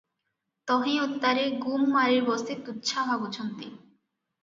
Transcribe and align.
ତହିଁ 0.71 0.93
ଉତ୍ତାରେ 1.03 1.45
ଗୁମ୍ 1.67 1.85
ମାରି 1.99 2.19
ବସି 2.33 2.59
ତୁଚ୍ଛା 2.65 3.09
ଭାବୁଛନ୍ତି। 3.13 3.73